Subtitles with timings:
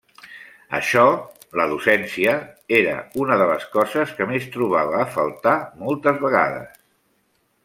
[0.77, 1.03] Això
[1.59, 2.33] -la docència-
[2.79, 6.83] era una de les coses que més trobava a faltar moltes vegades.